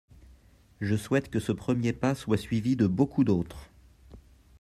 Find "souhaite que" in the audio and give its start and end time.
0.95-1.39